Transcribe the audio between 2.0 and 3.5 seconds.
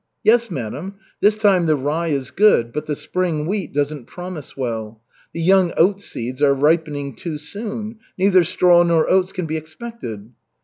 is good, but the spring